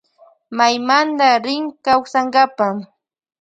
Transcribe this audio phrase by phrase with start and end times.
[0.57, 2.67] Maymanta rin kausankapa.